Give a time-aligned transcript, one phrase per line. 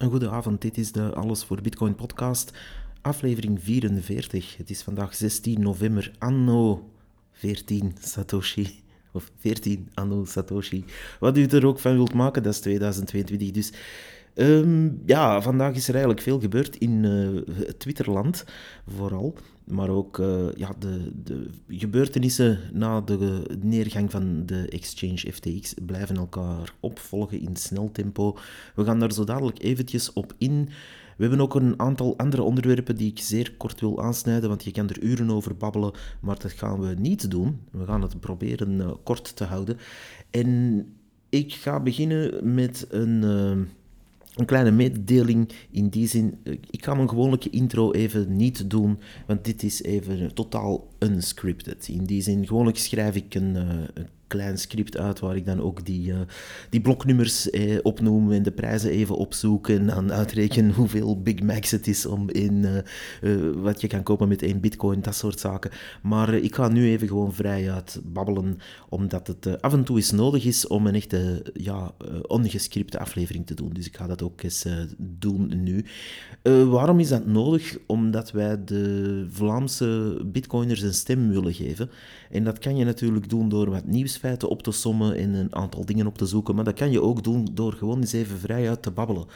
[0.00, 2.52] Een goede avond, dit is de Alles voor Bitcoin podcast,
[3.00, 4.56] aflevering 44.
[4.56, 6.90] Het is vandaag 16 november, anno
[7.32, 8.82] 14 Satoshi.
[9.12, 10.84] Of 14 anno Satoshi.
[11.18, 13.50] Wat u er ook van wilt maken, dat is 2022.
[13.50, 13.72] Dus
[14.34, 17.42] um, ja, vandaag is er eigenlijk veel gebeurd in uh,
[17.78, 18.44] Twitterland,
[18.86, 19.34] vooral.
[19.64, 26.16] Maar ook uh, ja, de, de, gebeurtenissen na de neergang van de exchange FTX blijven
[26.16, 28.36] elkaar opvolgen in snel tempo.
[28.74, 30.68] We gaan daar zo dadelijk eventjes op in.
[31.16, 34.70] We hebben ook een aantal andere onderwerpen die ik zeer kort wil aansnijden, want je
[34.70, 37.60] kan er uren over babbelen, maar dat gaan we niet doen.
[37.70, 39.76] We gaan het proberen uh, kort te houden.
[40.30, 40.86] En
[41.28, 43.24] ik ga beginnen met een...
[44.40, 46.38] Een kleine mededeling in die zin.
[46.70, 51.88] Ik ga mijn gewone intro even niet doen, want dit is even totaal unscripted.
[51.88, 53.62] In die zin, gewoonlijk schrijf ik een, uh,
[53.94, 56.18] een klein script uit waar ik dan ook die, uh,
[56.70, 61.70] die bloknummers eh, opnoem en de prijzen even opzoek en dan uitreken hoeveel Big Macs
[61.70, 62.64] het is om in
[63.22, 65.70] uh, wat je kan kopen met één bitcoin, dat soort zaken.
[66.02, 70.10] Maar ik ga nu even gewoon vrij uit babbelen, omdat het af en toe eens
[70.10, 71.94] nodig is om een echte ja,
[72.26, 73.70] ongescripte aflevering te doen.
[73.72, 74.66] Dus ik ga dat ook eens
[74.98, 75.84] doen nu.
[76.68, 77.78] waarom is dat nodig?
[77.86, 81.90] Omdat wij de Vlaamse bitcoiners een stem willen geven.
[82.30, 85.84] En dat kan je natuurlijk doen door wat nieuwsfeiten op te sommen en een aantal
[85.84, 86.54] dingen op te zoeken.
[86.54, 89.26] Maar dat kan je ook doen door gewoon eens even vrij uit te babbelen.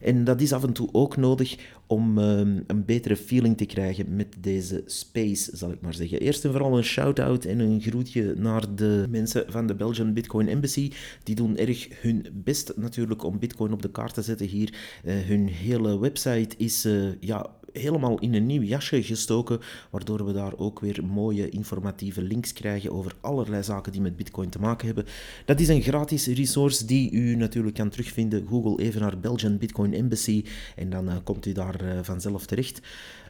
[0.00, 4.16] En dat is af en toe ook nodig om um, een betere feeling te krijgen
[4.16, 6.20] met deze space, zal ik maar zeggen.
[6.20, 10.48] Eerst en vooral een shout-out en een groetje naar de mensen van de Belgian Bitcoin
[10.48, 10.92] Embassy.
[11.22, 14.74] Die doen erg hun best natuurlijk om Bitcoin op de kaart te zetten hier.
[15.04, 19.60] Uh, hun hele website is uh, ja, helemaal in een nieuw jasje gestoken,
[19.90, 24.48] waardoor we daar ook weer mooie informatieve links krijgen over allerlei zaken die met Bitcoin
[24.48, 25.06] te maken hebben.
[25.44, 28.46] Dat is een gratis resource die u natuurlijk kan terugvinden.
[28.48, 30.44] Google even naar Belgian Bitcoin Embassy
[30.76, 32.80] en dan uh, komt u daar uh, vanzelf terecht.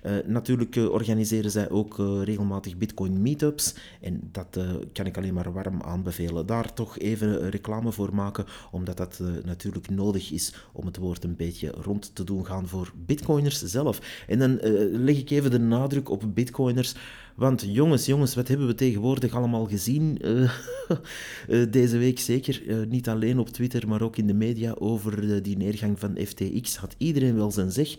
[0.05, 4.59] Uh, natuurlijk organiseren zij ook regelmatig Bitcoin meetups en dat
[4.93, 6.47] kan ik alleen maar warm aanbevelen.
[6.47, 11.37] Daar toch even reclame voor maken, omdat dat natuurlijk nodig is om het woord een
[11.37, 14.25] beetje rond te doen gaan voor Bitcoiners zelf.
[14.27, 14.59] En dan
[14.93, 16.95] leg ik even de nadruk op Bitcoiners.
[17.37, 20.19] Want jongens, jongens, wat hebben we tegenwoordig allemaal gezien
[21.71, 22.63] deze week zeker?
[22.89, 26.77] Niet alleen op Twitter, maar ook in de media over die neergang van FTX.
[26.77, 27.97] Had iedereen wel zijn zeg.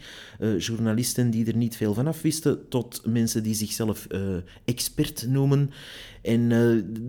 [0.58, 4.08] journalisten die er niet veel van af wisten, tot mensen die zichzelf
[4.66, 5.72] expert noemen.
[6.22, 6.50] En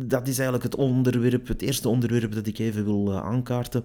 [0.06, 3.84] dat is eigenlijk het onderwerp, het eerste onderwerp dat ik even wil aankaarten.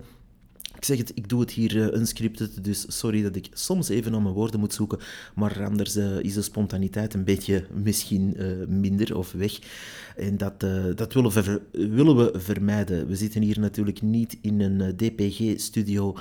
[0.83, 4.11] Ik zeg het, ik doe het hier uh, unscripted, dus sorry dat ik soms even
[4.11, 4.99] naar mijn woorden moet zoeken,
[5.35, 9.59] maar anders uh, is de spontaniteit een beetje misschien uh, minder of weg.
[10.15, 10.59] En dat,
[10.95, 13.07] dat willen, we vermijden.
[13.07, 16.15] We zitten hier natuurlijk niet in een DPG-studio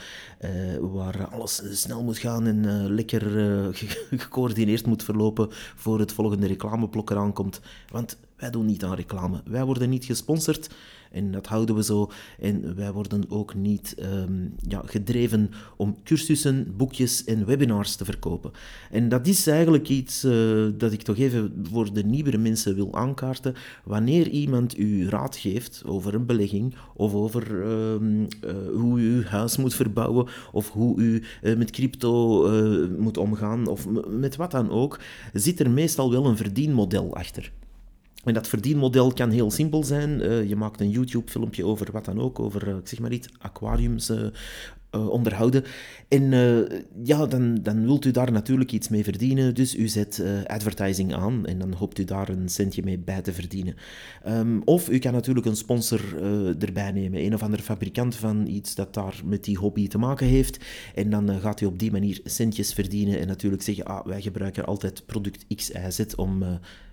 [0.80, 3.22] waar alles snel moet gaan en lekker
[4.24, 7.60] gecoördineerd moet verlopen voor het volgende reclameblok eraan komt.
[7.88, 9.42] Want wij doen niet aan reclame.
[9.44, 10.68] Wij worden niet gesponsord.
[11.12, 12.10] En dat houden we zo.
[12.38, 18.50] En wij worden ook niet um, ja, gedreven om cursussen, boekjes en webinars te verkopen.
[18.90, 22.94] En dat is eigenlijk iets uh, dat ik toch even voor de nieuwere mensen wil
[22.94, 23.54] aankaarten.
[23.84, 28.28] Wanneer iemand u raad geeft over een belegging of over um, uh,
[28.74, 32.10] hoe u uw huis moet verbouwen of hoe u uh, met crypto
[32.98, 35.00] moet omgaan of met wat dan ook,
[35.32, 37.52] zit er meestal wel een verdienmodel achter.
[38.24, 40.10] En dat verdienmodel kan heel simpel zijn.
[40.10, 44.10] Uh, je maakt een YouTube-filmpje over wat dan ook, over, ik zeg maar iets, aquariums
[44.10, 44.26] uh,
[45.08, 45.64] onderhouden.
[46.08, 46.22] En
[47.04, 51.46] ja, dan, dan wilt u daar natuurlijk iets mee verdienen, dus u zet advertising aan
[51.46, 53.74] en dan hoopt u daar een centje mee bij te verdienen.
[54.28, 56.22] Um, of u kan natuurlijk een sponsor
[56.58, 60.26] erbij nemen, een of ander fabrikant van iets dat daar met die hobby te maken
[60.26, 60.64] heeft.
[60.94, 64.64] En dan gaat u op die manier centjes verdienen en natuurlijk zeggen, ah, wij gebruiken
[64.64, 66.44] altijd product X, Y, Z om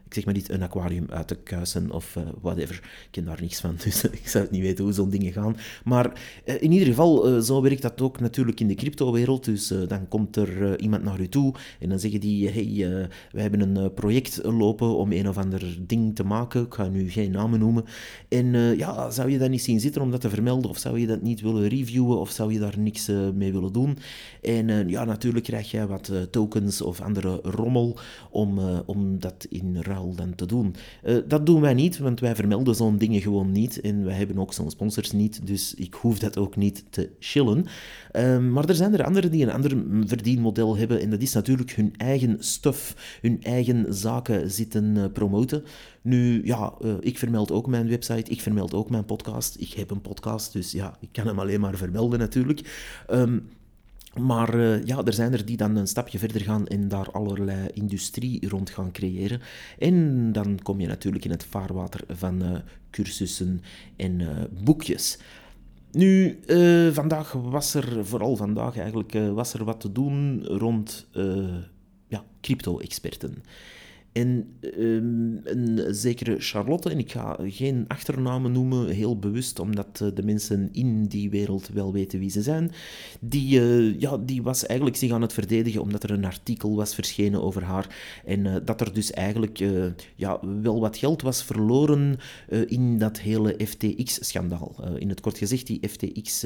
[0.10, 2.76] ik zeg maar niet een aquarium uit te kuisen of uh, whatever.
[2.76, 5.58] Ik ken daar niks van, dus ik zou het niet weten hoe zo'n dingen gaan.
[5.84, 9.46] Maar uh, in ieder geval, uh, zo werkt dat ook natuurlijk in de cryptowereld.
[9.46, 13.76] Dus dan komt er iemand naar u toe en dan zeggen die, hey, wij hebben
[13.76, 16.66] een project lopen om een of ander ding te maken.
[16.66, 17.86] Ik ga nu geen namen noemen.
[18.28, 20.70] En ja, zou je dat niet zien zitten om dat te vermelden?
[20.70, 22.20] Of zou je dat niet willen reviewen?
[22.20, 23.98] Of zou je daar niks mee willen doen?
[24.42, 27.98] En ja, natuurlijk krijg je wat tokens of andere rommel
[28.30, 30.76] om, om dat in ruil dan te doen.
[31.04, 33.82] Uh, dat doen wij niet, want wij vermelden zo'n dingen gewoon niet.
[33.82, 37.66] En wij hebben ook zo'n sponsors niet, dus ik hoef dat ook niet te chillen.
[38.16, 41.02] Uh, maar er zijn er anderen die een ander verdienmodel hebben.
[41.02, 45.64] En dat is natuurlijk hun eigen stuff, hun eigen zaken zitten uh, promoten.
[46.02, 49.56] Nu, ja, uh, ik vermeld ook mijn website, ik vermeld ook mijn podcast.
[49.60, 52.94] Ik heb een podcast, dus ja, ik kan hem alleen maar vermelden natuurlijk.
[53.12, 53.48] Um,
[54.16, 57.68] Maar uh, ja, er zijn er die dan een stapje verder gaan en daar allerlei
[57.74, 59.42] industrie rond gaan creëren.
[59.80, 62.58] En dan kom je natuurlijk in het vaarwater van uh,
[62.92, 63.62] cursussen
[63.96, 64.30] en uh,
[64.64, 65.20] boekjes.
[65.92, 66.40] Nu,
[66.92, 71.08] vandaag was er, vooral vandaag eigenlijk, was er wat te doen rond
[72.08, 73.44] ja, crypto-experten.
[74.12, 80.10] En um, een zekere Charlotte, en ik ga geen achternamen noemen, heel bewust, omdat uh,
[80.14, 82.72] de mensen in die wereld wel weten wie ze zijn,
[83.20, 86.96] die, uh, ja, die was eigenlijk zich aan het verdedigen omdat er een artikel was
[86.96, 88.22] verschenen over haar.
[88.26, 89.64] En uh, dat er dus eigenlijk
[90.16, 92.18] ja, wel wat geld was verloren
[92.68, 94.76] in dat hele FTX-schandaal.
[94.98, 96.46] in het kort gezegd, die FTX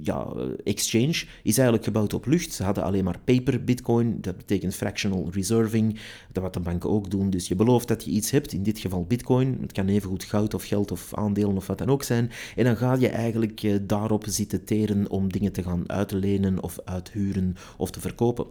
[0.00, 0.32] ja,
[0.64, 2.52] exchange is eigenlijk gebouwd op lucht.
[2.52, 5.98] Ze hadden alleen maar paper bitcoin, dat betekent fractional reserving,
[6.32, 7.30] dat wat de banken ook doen.
[7.30, 10.54] Dus je belooft dat je iets hebt, in dit geval bitcoin, het kan evengoed goud
[10.54, 12.30] of geld of aandelen of wat dan ook zijn.
[12.56, 16.78] En dan ga je eigenlijk eh, daarop zitten teren om dingen te gaan uitlenen of
[16.84, 18.46] uithuren of te verkopen.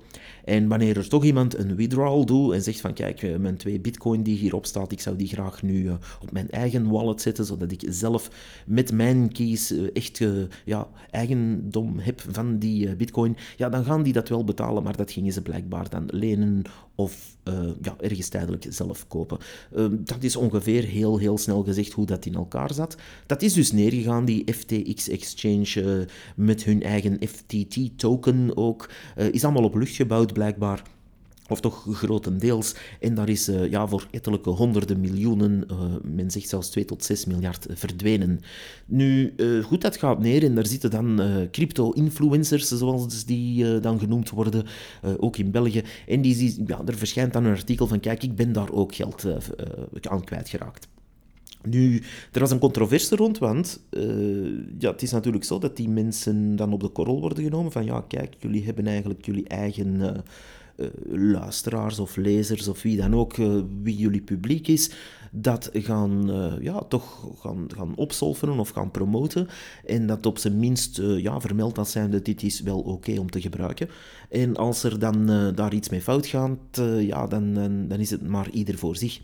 [0.46, 3.80] En wanneer er toch iemand een withdrawal doet en zegt van kijk, eh, mijn twee
[3.80, 7.46] bitcoin die hierop staat, ik zou die graag nu eh, op mijn eigen wallet zetten,
[7.46, 8.30] zodat ik zelf
[8.66, 10.22] met mijn keys echt
[10.66, 10.88] ja,
[11.18, 15.34] eigendom heb van die bitcoin, ja, dan gaan die dat wel betalen, maar dat gingen
[15.34, 16.64] ze blijkbaar dan lenen
[16.96, 19.38] of uh, ja, ergens tijdelijk zelf kopen.
[19.76, 22.98] Uh, dat is ongeveer heel, heel snel gezegd hoe dat in elkaar zat.
[23.26, 26.06] Dat is dus neergegaan, die FTX Exchange, uh,
[26.36, 28.90] met hun eigen FTT-token ook.
[29.32, 30.84] is allemaal op lucht gebouwd, blijkbaar.
[31.50, 32.76] Of toch grotendeels.
[33.00, 37.04] En daar is uh, ja, voor ettelijke honderden miljoenen, uh, men zegt zelfs 2 tot
[37.04, 38.40] 6 miljard, verdwenen.
[38.86, 39.34] Nu,
[39.64, 41.22] goed, dat gaat neer en daar zitten dan
[41.52, 44.66] crypto-influencers, zoals die dan genoemd worden,
[45.18, 45.84] ook in België.
[46.08, 49.26] En die, ja, er verschijnt dan een artikel van, kijk, ik ben daar ook geld
[50.02, 50.88] aan kwijtgeraakt.
[51.64, 52.02] Nu,
[52.32, 53.80] er was een controverse rond, want
[54.80, 57.86] ja, het is natuurlijk zo dat die mensen dan op de korrel worden genomen van
[57.86, 60.24] ja, kijk, jullie hebben eigenlijk jullie eigen
[61.10, 64.92] luisteraars of lezers of wie dan ook, uh, wie jullie publiek is,
[65.32, 69.48] dat gaan, uh, ja, toch gaan, gaan opsolveren of gaan promoten.
[69.86, 73.30] En dat op zijn minst ja, vermeld dat zijn dat dit is wel oké om
[73.30, 73.90] te gebruiken.
[74.30, 75.26] En als er dan
[75.56, 79.22] daar iets mee fout gaat, ja, dan, dan, dan is het maar ieder voor zich.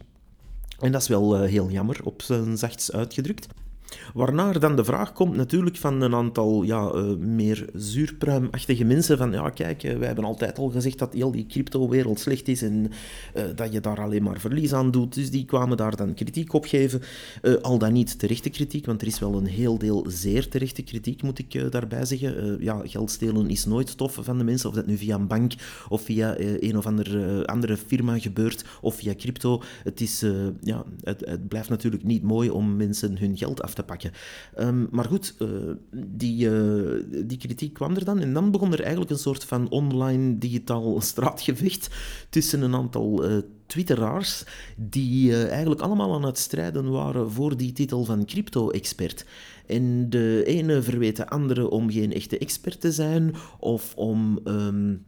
[0.79, 3.47] En dat is wel heel jammer, op zijn zachtst uitgedrukt.
[4.13, 9.17] Waarna er dan de vraag komt natuurlijk van een aantal ja, uh, meer zuurpruimachtige mensen
[9.17, 12.61] van ja kijk, uh, wij hebben altijd al gezegd dat heel die crypto-wereld slecht is
[12.61, 12.91] en
[13.35, 15.13] uh, dat je daar alleen maar verlies aan doet.
[15.13, 17.01] Dus die kwamen daar dan kritiek op geven.
[17.61, 21.23] al dan niet terechte kritiek, want er is wel een heel deel zeer terechte kritiek,
[21.23, 22.57] moet ik daarbij zeggen.
[22.59, 25.53] ja, geld stelen is nooit tof van de mensen, of dat nu via een bank
[25.89, 29.61] of via een of andere, andere firma gebeurt of via crypto.
[29.83, 30.25] Het, is,
[30.61, 34.11] ja, het, het blijft natuurlijk niet mooi om mensen hun geld af te pakken.
[34.59, 35.49] Um, maar goed, uh,
[35.91, 38.19] die, uh, die kritiek kwam er dan.
[38.19, 41.89] En dan begon er eigenlijk een soort van online digitaal straatgevecht
[42.29, 44.43] tussen een aantal uh, twitteraars
[44.75, 49.25] die eigenlijk allemaal aan het strijden waren voor die titel van crypto-expert.
[49.65, 54.39] En de ene verweet de andere om geen echte expert te zijn of om...
[54.43, 55.05] Um,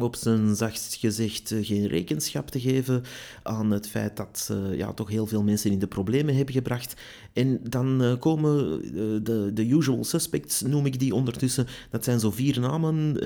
[0.00, 3.02] op zijn zachtst gezegd eh, geen rekenschap te geven
[3.42, 7.00] aan het feit dat ze ja, toch heel veel mensen in de problemen hebben gebracht.
[7.32, 8.80] En dan uh, komen
[9.24, 11.66] de, de usual suspects, noem ik die ondertussen.
[11.90, 13.16] Dat zijn zo vier namen.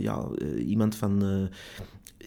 [0.00, 0.28] ja,
[0.66, 1.48] iemand van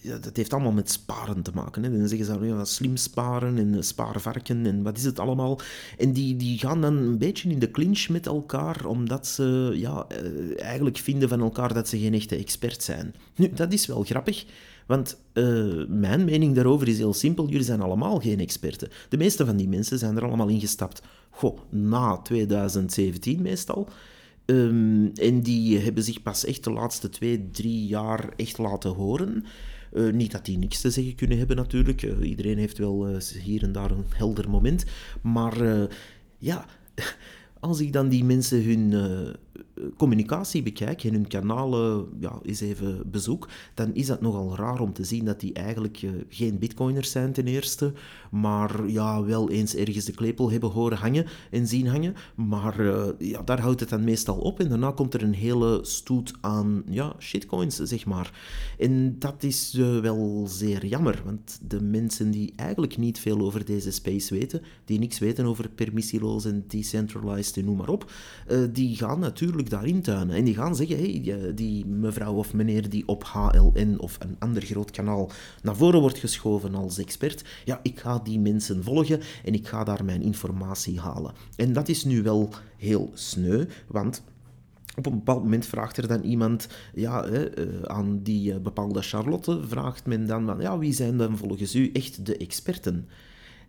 [0.02, 1.82] ja, dat heeft allemaal met sparen te maken.
[1.82, 1.98] Hè.
[1.98, 5.60] Dan zeggen ze ja, slim sparen en spaarvarken en wat is het allemaal.
[5.98, 10.06] En die, die gaan dan een beetje in de clinch met elkaar, omdat ze ja,
[10.08, 13.14] eh, eigenlijk vinden van elkaar dat ze geen echte expert zijn.
[13.36, 14.44] Nu, dat is wel grappig.
[14.86, 17.48] Want uh, mijn mening daarover is heel simpel.
[17.48, 18.88] Jullie zijn allemaal geen experten.
[19.08, 21.02] De meeste van die mensen zijn er allemaal ingestapt.
[21.30, 23.88] Goh, na 2017 meestal.
[24.46, 29.44] Um, en die hebben zich pas echt de laatste twee, drie jaar echt laten horen.
[29.96, 32.02] Uh, niet dat die niks te zeggen kunnen hebben natuurlijk.
[32.02, 34.84] Uh, iedereen heeft wel uh, hier en daar een helder moment.
[35.22, 35.88] Maar
[36.38, 36.66] ja,
[37.60, 38.94] als ik dan die mensen hun
[39.96, 44.92] communicatie bekijk en hun kanalen ja, eens even bezoek, dan is dat nogal raar om
[44.92, 47.92] te zien dat die eigenlijk uh, geen bitcoiners zijn ten eerste,
[48.30, 52.14] maar ja, wel eens ergens de klepel hebben horen hangen en zien hangen.
[52.34, 55.78] Maar uh, ja, daar houdt het dan meestal op en daarna komt er een hele
[55.82, 58.40] stoet aan ja, shitcoins, zeg maar.
[58.78, 63.64] En dat is uh, wel zeer jammer, want de mensen die eigenlijk niet veel over
[63.64, 68.12] deze space weten, die niks weten over permissieloos en decentralized en noem maar op,
[68.72, 70.36] die gaan natuurlijk daarin tuinen.
[70.36, 74.62] En die gaan zeggen, hey, die mevrouw of meneer die op HLN of een ander
[74.62, 75.30] groot kanaal
[75.62, 79.84] naar voren wordt geschoven als expert, ja, ik ga die mensen volgen en ik ga
[79.84, 81.32] daar mijn informatie halen.
[81.56, 84.22] En dat is nu wel heel sneu, want
[84.96, 89.02] Op een bepaald moment vraagt er dan iemand ja, hè, eh, aan die eh, bepaalde
[89.02, 93.08] Charlotte, vraagt men dan van, ja, wie zijn dan volgens u echt de experten?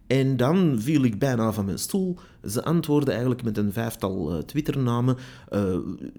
[0.07, 2.17] En dan viel ik bijna van mijn stoel.
[2.49, 5.17] Ze antwoordde eigenlijk met een vijftal uh, Twitternamen
[5.53, 5.77] uh,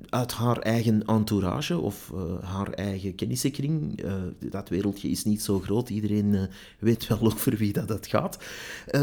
[0.08, 4.02] uit haar eigen entourage of uh, haar eigen kennissenkring.
[4.50, 8.38] dat wereldje is niet zo groot, iedereen weet wel over wie dat, dat gaat.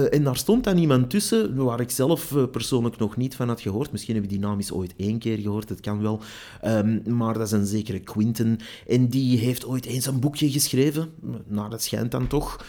[0.09, 3.91] en daar stond dan iemand tussen waar ik zelf persoonlijk nog niet van had gehoord.
[3.91, 6.19] Misschien heb je die naam eens ooit één keer gehoord, dat kan wel.
[6.65, 8.57] Um, maar dat is een zekere Quinten.
[8.87, 11.09] En die heeft ooit eens een boekje geschreven,
[11.47, 12.65] nou dat schijnt dan toch.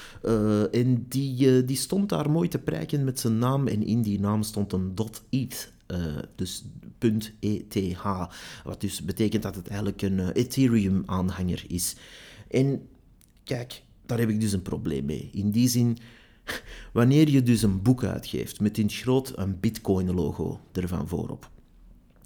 [0.73, 4.43] en die, die stond daar mooi te prijken met zijn naam en in die naam
[4.47, 4.95] stond een
[5.31, 5.73] .eth.
[5.91, 6.65] Uh, dus
[7.41, 7.99] .eth,
[8.65, 11.97] wat dus betekent dat het eigenlijk een uh, Ethereum-aanhanger is.
[12.51, 12.89] En
[13.45, 15.31] kijk, daar heb ik dus een probleem mee.
[15.33, 15.99] In die zin,
[16.93, 21.51] wanneer je dus een boek uitgeeft met in het groot een Bitcoin-logo ervan voorop.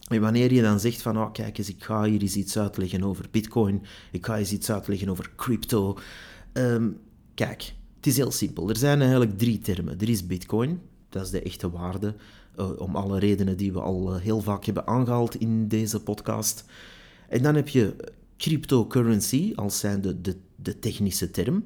[0.09, 3.03] En wanneer je dan zegt van, oh kijk eens, ik ga hier eens iets uitleggen
[3.03, 5.99] over Bitcoin, ik ga eens iets uitleggen over crypto.
[6.53, 6.99] Um,
[7.35, 8.69] kijk, het is heel simpel.
[8.69, 10.00] Er zijn eigenlijk drie termen.
[10.00, 12.14] Er is Bitcoin, dat is de echte waarde,
[12.59, 16.64] uh, om alle redenen die we al uh, heel vaak hebben aangehaald in deze podcast.
[17.29, 17.97] En dan heb je
[18.37, 21.64] cryptocurrency als zijnde de, de technische term,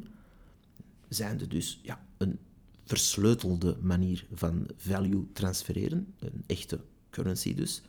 [1.08, 2.38] zijnde dus ja, een
[2.84, 7.82] versleutelde manier van value transfereren, een echte currency dus.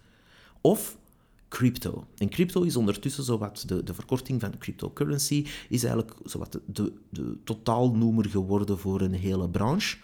[0.61, 0.97] Of
[1.47, 2.07] crypto.
[2.17, 6.93] En crypto is ondertussen zowat de, de verkorting van cryptocurrency, is eigenlijk zowat de, de,
[7.09, 9.97] de totaalnoemer geworden voor een hele branche,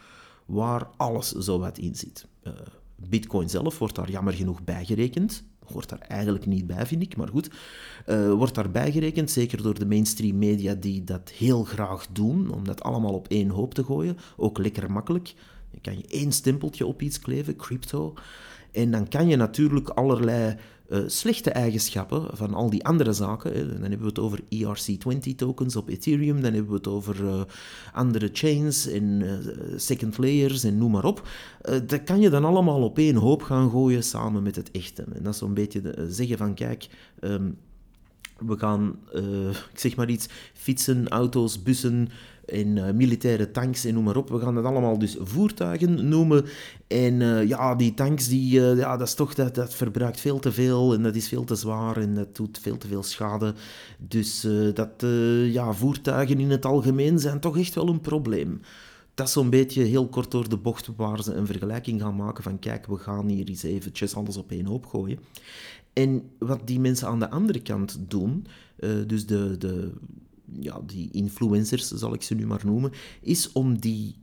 [0.51, 2.25] waar alles zowat in zit.
[2.43, 2.53] Uh,
[2.95, 5.43] Bitcoin zelf wordt daar jammer genoeg bijgerekend.
[5.73, 7.49] Hoort daar eigenlijk niet bij, vind ik, maar goed.
[8.07, 12.65] Uh, wordt daar bijgerekend, zeker door de mainstream media die dat heel graag doen, om
[12.65, 14.17] dat allemaal op één hoop te gooien.
[14.37, 15.33] Ook lekker makkelijk.
[15.71, 18.13] Dan kan je één stempeltje op iets kleven, crypto.
[18.71, 20.55] En dan kan je natuurlijk allerlei
[20.89, 23.53] uh, slechte eigenschappen van al die andere zaken.
[23.53, 23.67] Hè.
[23.67, 27.41] Dan hebben we het over ERC20 tokens op Ethereum, dan hebben we het over uh,
[27.93, 29.33] andere chains en uh,
[29.75, 31.27] second layers en noem maar op.
[31.85, 35.03] dat kan je dan allemaal op één hoop gaan gooien samen met het echte.
[35.13, 36.87] En dat is zo'n beetje de, zeggen van kijk.
[37.19, 37.57] Um,
[38.37, 38.99] we gaan,
[39.73, 42.09] ik zeg maar iets, fietsen, auto's, bussen,
[42.51, 44.29] en uh, militaire tanks en noem maar op.
[44.29, 46.45] We gaan dat allemaal dus voertuigen noemen.
[46.87, 50.39] En uh, ja, die tanks, die, uh, ja, dat, is toch, dat, dat verbruikt veel
[50.39, 53.53] te veel en dat is veel te zwaar en dat doet veel te veel schade.
[53.97, 55.05] Dus dat
[55.51, 58.61] ja, voertuigen in het algemeen zijn toch echt wel een probleem.
[59.13, 62.43] Dat is zo'n beetje heel kort door de bocht waar ze een vergelijking gaan maken
[62.43, 65.19] van kijk, we gaan hier eens eventjes alles op één hoop gooien.
[65.93, 68.45] En wat die mensen aan de andere kant doen,
[69.07, 69.91] dus de, de,
[70.59, 72.91] ja, die influencers, zal ik ze nu maar noemen,
[73.21, 74.15] is om die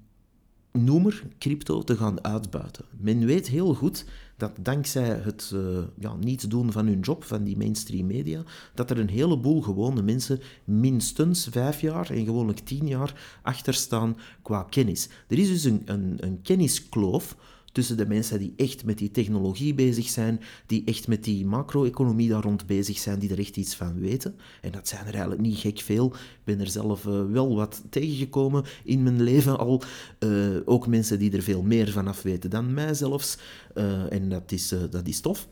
[0.73, 2.85] noemer crypto te gaan uitbuiten.
[2.99, 4.05] Men weet heel goed
[4.37, 8.43] dat dankzij het uh, ja, niet doen van hun job, van die mainstream media,
[8.75, 14.63] dat er een heleboel gewone mensen minstens vijf jaar en gewoonlijk tien jaar achterstaan qua
[14.63, 15.09] kennis.
[15.29, 17.37] Er is dus een, een, een kenniskloof
[17.79, 22.29] tussen de mensen die echt met die technologie bezig zijn, die echt met die macro-economie
[22.29, 24.35] daar rond bezig zijn, die er echt iets van weten.
[24.61, 26.07] En dat zijn er eigenlijk niet gek veel.
[26.07, 29.83] Ik ben er zelf uh, wel wat tegengekomen in mijn leven al.
[30.19, 33.39] Uh, ook mensen die er veel meer van af weten dan mij zelfs.
[33.75, 35.49] Uh, en dat is, dat is tof.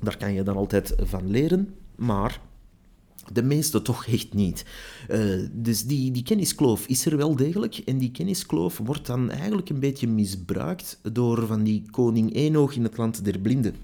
[0.00, 1.74] Daar kan je dan altijd van leren.
[1.94, 2.40] Maar
[3.32, 4.64] de meeste toch echt niet.
[5.10, 7.76] Uh, dus die, die kenniskloof is er wel degelijk.
[7.76, 12.82] En die kenniskloof wordt dan eigenlijk een beetje misbruikt door van die koning Enoch in
[12.82, 13.74] het land der blinden.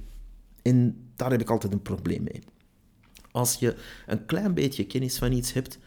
[0.62, 2.42] En daar heb ik altijd een probleem mee.
[3.30, 3.74] Als je
[4.06, 5.78] een klein beetje kennis van iets hebt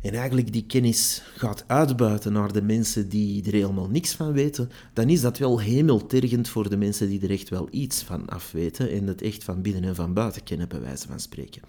[0.00, 4.70] en eigenlijk die kennis gaat uitbuiten naar de mensen die er helemaal niks van weten,
[4.92, 8.90] dan is dat wel hemeltergend voor de mensen die er echt wel iets van afweten
[8.90, 11.62] en het echt van binnen en van buiten kennen, bij wijze van spreken.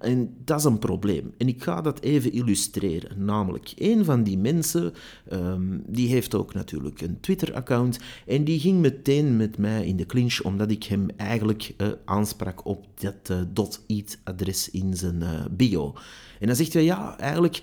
[0.00, 1.32] En dat is een probleem.
[1.36, 3.24] En ik ga dat even illustreren.
[3.24, 4.92] Namelijk, een van die mensen,
[5.32, 7.98] um, die heeft ook natuurlijk een Twitter-account.
[8.26, 12.66] En die ging meteen met mij in de clinch, omdat ik hem eigenlijk uh, aansprak
[12.66, 15.94] op dat uh, .it-adres in zijn uh, bio.
[16.38, 17.62] En dan zegt hij, ja, eigenlijk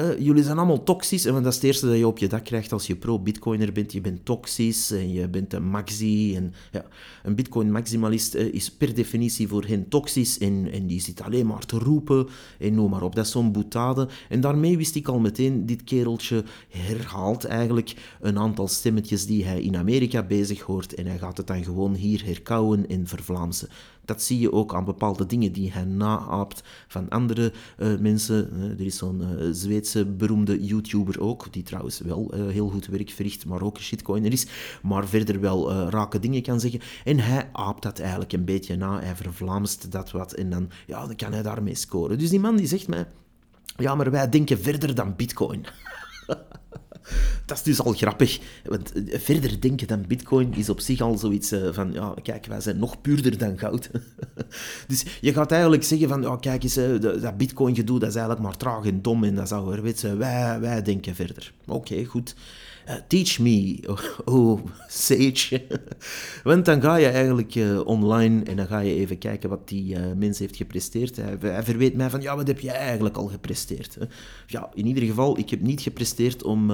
[0.00, 1.24] uh, jullie zijn allemaal toxisch.
[1.24, 3.92] En dat is het eerste dat je op je dak krijgt als je pro-bitcoiner bent.
[3.92, 6.36] Je bent toxisch en je bent een maxi.
[6.36, 6.84] En, ja,
[7.22, 10.38] een bitcoin-maximalist uh, is per definitie voor hen toxisch.
[10.38, 12.26] En, en die zit alleen maar te roepen
[12.58, 13.14] en noem maar op.
[13.14, 14.08] Dat is zo'n boetade.
[14.28, 19.62] En daarmee wist ik al meteen, dit kereltje herhaalt eigenlijk een aantal stemmetjes die hij
[19.62, 20.94] in Amerika bezig hoort.
[20.94, 23.68] En hij gaat het dan gewoon hier herkauwen en vervlaamsen.
[24.04, 28.50] Dat zie je ook aan bepaalde dingen die hij naaapt van andere uh, mensen.
[28.56, 33.10] Uh, er is zo'n uh, Zweedse beroemde YouTuber ook, die trouwens wel heel goed werk
[33.10, 34.46] verricht, maar ook een shitcoiner is,
[34.82, 36.80] maar verder wel rake dingen kan zeggen.
[37.04, 41.06] En hij aapt dat eigenlijk een beetje na, hij vervlaamst dat wat en dan, ja,
[41.06, 42.18] dan kan hij daarmee scoren.
[42.18, 43.06] Dus die man die zegt mij,
[43.76, 45.66] ja, maar wij denken verder dan bitcoin.
[47.46, 48.38] dat is dus al grappig.
[48.64, 52.46] Want eh, verder denken dan bitcoin is op zich al zoiets eh, van, ja, kijk,
[52.46, 53.90] wij zijn nog puurder dan goud.
[54.88, 58.44] dus je gaat eigenlijk zeggen van, ja, kijk eens, dat bitcoin gedoe, dat is eigenlijk
[58.46, 60.02] maar traag en dom en dat is ouderwets.
[60.02, 61.52] Wij, wij denken verder.
[61.66, 62.34] Oké, goed.
[63.06, 65.66] Teach me, oh, oh sage.
[66.44, 70.00] Want dan ga je eigenlijk online en dan ga je even kijken wat die uh,
[70.16, 71.16] mens heeft gepresteerd.
[71.16, 73.98] Hij, hij, verweet mij van, ja, wat heb jij eigenlijk al gepresteerd?
[74.46, 76.70] Ja, in ieder geval, ik heb niet gepresteerd om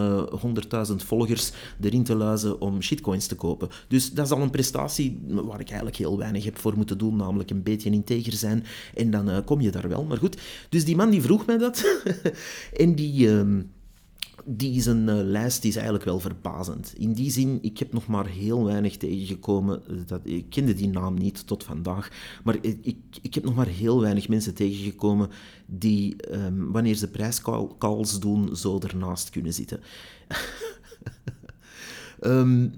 [0.88, 3.68] 100.000 volgers erin te luizen om shitcoins te kopen.
[3.88, 7.16] Dus dat is al een prestatie waar ik eigenlijk heel weinig heb voor moeten doen,
[7.16, 8.64] namelijk een beetje integer zijn.
[8.94, 10.04] En dan kom je daar wel.
[10.04, 10.36] Maar goed,
[10.68, 11.84] dus die man die vroeg mij dat.
[12.82, 13.28] en die...
[13.28, 13.60] Ehm,
[14.48, 16.94] die zijn uh, lijst is eigenlijk wel verbazend.
[16.96, 19.82] In die zin, ik heb nog maar heel weinig tegengekomen.
[20.06, 22.10] Dat, ik kende die naam niet tot vandaag.
[22.44, 25.28] Maar ik, ik heb nog maar heel weinig mensen tegengekomen
[25.66, 29.80] die, um, wanneer ze prijscalls doen, zo ernaast kunnen zitten.
[32.20, 32.72] um,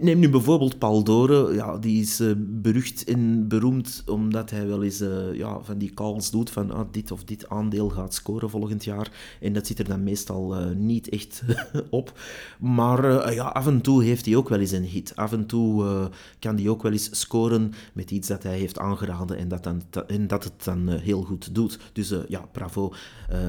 [0.00, 4.82] Neem nu bijvoorbeeld Paul Dore, ja, die is uh, berucht en beroemd omdat hij wel
[4.82, 8.50] eens uh, ja, van die calls doet van ah, dit of dit aandeel gaat scoren
[8.50, 9.36] volgend jaar.
[9.40, 11.42] En dat zit er dan meestal uh, niet echt
[11.90, 12.20] op.
[12.60, 15.16] Maar ja, af en toe heeft hij ook wel eens een hit.
[15.16, 19.36] Af en toe kan hij ook wel eens scoren met iets dat hij heeft aangeraden
[19.36, 21.78] en dat, dan, en dat het dan heel goed doet.
[21.92, 22.92] Dus ja, bravo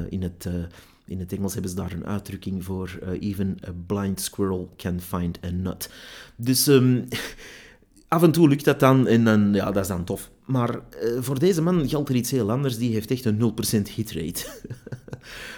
[0.10, 0.48] in het
[1.06, 3.00] in het Engels hebben ze daar een uitdrukking voor.
[3.04, 5.90] Uh, even a blind squirrel can find a nut.
[6.36, 7.08] Dus um,
[8.08, 10.32] af en toe lukt dat dan en dan, ja, dat is dan tof.
[10.46, 12.78] Maar uh, voor deze man geldt er iets heel anders.
[12.78, 13.54] Die heeft echt een
[13.88, 14.46] 0% hitrate.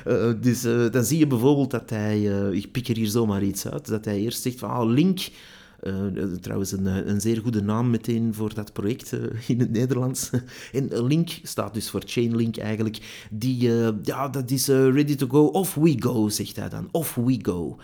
[0.08, 0.62] uh, dus
[0.92, 2.22] dan zie je bijvoorbeeld dat hij...
[2.52, 3.88] ik pik er hier zomaar iets uit.
[3.88, 4.70] Dat hij eerst zegt van...
[4.70, 5.20] Ah, Link
[5.84, 9.12] uh, trouwens, een, eh, een, zeer goede naam meteen voor dat project
[9.48, 10.30] in het Nederlands.
[10.72, 13.26] en Link staat dus voor Chainlink eigenlijk.
[13.32, 13.72] Die,
[14.04, 15.46] ja, dat is ready to go.
[15.46, 16.88] Off we go, zegt hij dan.
[16.92, 17.78] Off we go.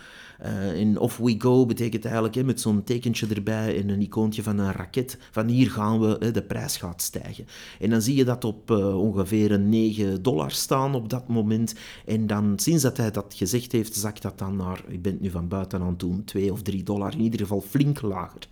[0.44, 4.58] Uh, en off we go betekent eigenlijk met zo'n tekentje erbij en een icoontje van
[4.58, 7.46] een raket, van hier gaan we, hè, de prijs gaat stijgen.
[7.80, 11.74] En dan zie je dat op uh, ongeveer 9 dollar staan op dat moment.
[12.06, 15.20] En dan, sinds dat hij dat gezegd heeft, zakt dat dan naar, ik ben het
[15.20, 18.48] nu van buiten aan het doen, 2 of 3 dollar, in ieder geval flink lager.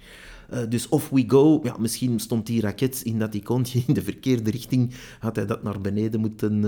[0.52, 4.02] Uh, dus off we go, ja, misschien stond die raket in dat icoontje in de
[4.02, 6.64] verkeerde richting, had hij dat naar beneden moeten,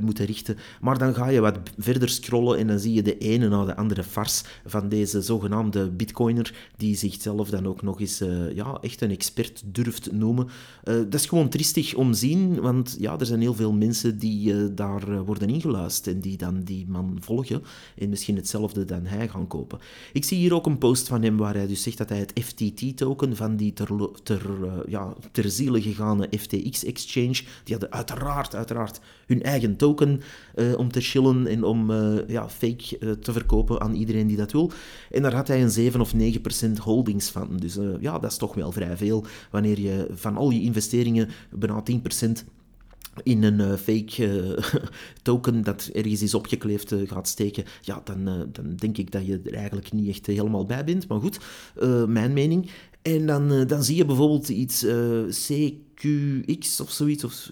[0.00, 0.56] moeten richten.
[0.80, 3.76] Maar dan ga je wat verder scrollen en dan zie je de ene na de
[3.76, 9.00] andere fars van deze zogenaamde bitcoiner, die zichzelf dan ook nog eens uh, ja, echt
[9.00, 10.46] een expert durft noemen.
[10.84, 14.74] Uh, dat is gewoon triestig om zien, want ja, er zijn heel veel mensen die
[14.74, 17.62] daar worden ingeluisterd en die dan die man volgen
[17.96, 19.78] en misschien hetzelfde dan hij gaan kopen.
[20.12, 22.32] Ik zie hier ook een post van hem waar hij dus zegt dat hij het
[22.44, 24.42] FTT-token van die ter, ter,
[24.88, 30.20] ja, ter ziele gegane FTX-exchange, die hadden uiteraard, uiteraard hun eigen token
[30.54, 34.36] uh, om te chillen en om uh, ja, fake uh, te verkopen aan iedereen die
[34.36, 34.70] dat wil.
[35.10, 37.56] En daar had hij een 7 of 9 procent holdings van.
[37.56, 39.24] Dus ja, dat is toch wel vrij veel.
[39.50, 42.44] Wanneer je van al je investeringen bijna 10 procent
[43.22, 44.58] in een fake
[45.22, 49.54] token dat ergens is opgekleefd gaat steken, ja, dan, dan denk ik dat je er
[49.54, 51.08] eigenlijk niet echt helemaal bij bent.
[51.08, 51.38] Maar goed,
[52.06, 52.70] mijn mening.
[53.02, 54.86] En dan, dan zie je bijvoorbeeld iets
[55.28, 57.50] CQX of zoiets, of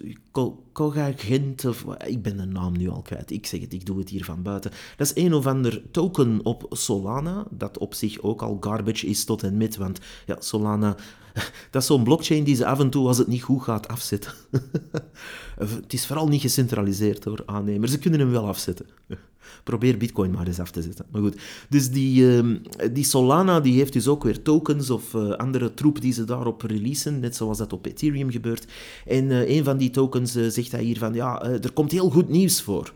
[0.72, 3.30] Cogagent, of ik ben de naam nu al kwijt.
[3.30, 4.70] Ik zeg het, ik doe het hier van buiten.
[4.96, 9.24] Dat is een of ander token op Solana, dat op zich ook al garbage is
[9.24, 10.96] tot en met, want ja, Solana
[11.70, 14.32] dat is zo'n blockchain die ze af en toe, als het niet goed gaat, afzetten.
[15.58, 17.92] het is vooral niet gecentraliseerd door aannemers.
[17.92, 18.86] Ze kunnen hem wel afzetten.
[19.64, 21.06] Probeer Bitcoin maar eens af te zetten.
[21.10, 21.36] Maar goed,
[21.68, 22.56] dus die, ehm,
[22.92, 26.62] die Solana die heeft dus ook weer tokens of uh, andere troep die ze daarop
[26.62, 28.66] releasen, net zoals dat op Ethereum gebeurt.
[29.06, 32.28] En uh, een van die tokens zegt hij hier van, ja, er komt heel goed
[32.28, 32.92] nieuws voor.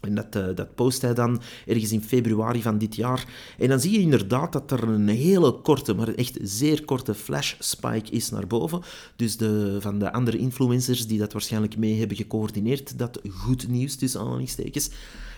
[0.00, 3.24] En dat, uh, dat post hij dan ergens in februari van dit jaar.
[3.58, 7.54] En dan zie je inderdaad dat er een hele korte, maar echt zeer korte flash
[7.58, 8.80] spike is naar boven.
[9.16, 13.96] Dus de, van de andere influencers die dat waarschijnlijk mee hebben gecoördineerd, dat goed nieuws
[13.96, 14.90] tussen aanhalingstekens.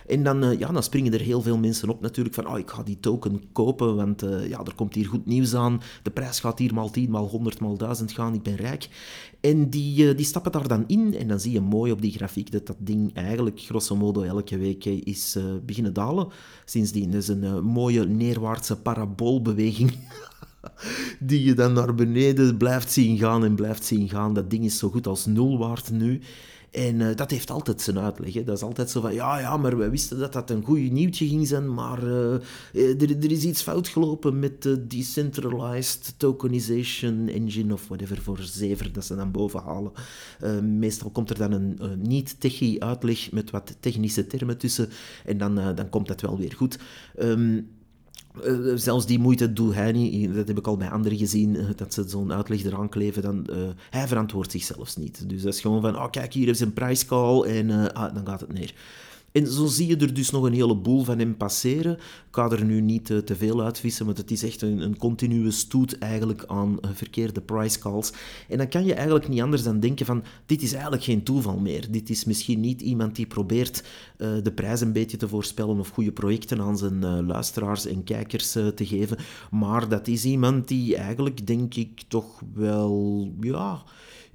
[0.07, 2.71] En dan, uh, ja, dan springen er heel veel mensen op natuurlijk van, oh, ik
[2.71, 5.81] ga die token kopen, want uh, ja, er komt hier goed nieuws aan.
[6.03, 8.89] De prijs gaat hier maal 10, maal 100, maal 1000 gaan, ik ben rijk.
[9.41, 12.13] En die, uh, die stappen daar dan in en dan zie je mooi op die
[12.13, 16.29] grafiek dat dat ding eigenlijk grosso modo elke week is beginnen dalen.
[16.65, 19.93] Sindsdien is een mooie neerwaartse paraboolbeweging
[21.21, 24.35] die je dan naar beneden blijft zien gaan en blijft zien gaan.
[24.35, 26.21] Dat ding is zo goed als nul waard nu.
[26.73, 28.45] En uh, dat heeft altijd zijn uitleg.
[28.45, 31.29] Dat is altijd zo van, ja, ja, maar wij wisten dat dat een goed nieuwtje
[31.29, 32.33] ging zijn, maar uh,
[32.73, 38.93] er, er, is iets fout gelopen met de Decentralized Tokenization Engine of whatever voor zever
[38.93, 39.93] dat ze dan boven halen.
[40.79, 44.89] Meestal komt er dan een niet-techie uitleg met wat technische termen tussen
[45.25, 46.79] en dan, dan komt dat wel weer goed.
[47.21, 47.69] Um,
[48.45, 50.35] uh, zelfs die moeite doet hij niet.
[50.35, 53.23] Dat heb ik al bij anderen gezien, uh, dat ze zo'n uitleg eraan kleven.
[53.23, 53.47] Dan,
[53.91, 55.29] hij verantwoordt zich zelfs niet.
[55.29, 58.41] Dus dat is gewoon van, oh kijk, hier is een prijscall en ah, dan gaat
[58.41, 58.75] het neer.
[59.33, 61.93] En zo zie je er dus nog een heleboel van hem passeren.
[61.93, 61.99] Ik
[62.31, 65.51] ga er nu niet te, te veel uitvissen, want het is echt een, een continue
[65.51, 68.13] stoet eigenlijk aan uh, verkeerde price calls.
[68.49, 71.59] En dan kan je eigenlijk niet anders dan denken van, dit is eigenlijk geen toeval
[71.59, 71.91] meer.
[71.91, 73.85] Dit is misschien niet iemand die probeert
[74.19, 78.51] uh, de prijs een beetje te voorspellen of goede projecten aan zijn luisteraars en kijkers
[78.51, 79.19] te geven.
[79.51, 83.83] Maar dat is iemand die eigenlijk, denk ik, toch wel, ja